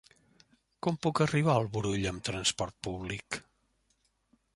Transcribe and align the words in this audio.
Com 0.85 0.95
puc 1.05 1.19
arribar 1.25 1.53
al 1.57 1.69
Brull 1.75 2.07
amb 2.13 2.23
trasport 2.29 2.79
públic? 2.89 3.39